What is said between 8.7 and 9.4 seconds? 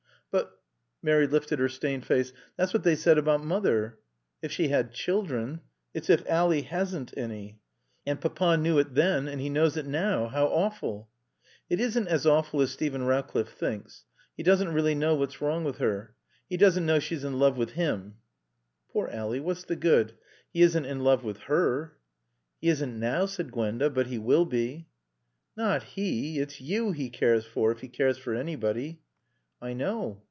it then.